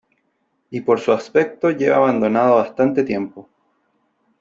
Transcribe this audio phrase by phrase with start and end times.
[0.71, 3.47] y por su aspecto lleva abandonado bastante tiempo.